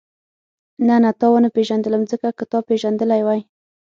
نه 0.87 0.95
نه 1.03 1.11
تا 1.19 1.27
ونه 1.31 1.49
پېژندلم 1.55 2.03
ځکه 2.11 2.27
که 2.37 2.43
تا 2.51 2.59
پېژندلې 2.69 3.21
وای. 3.25 3.41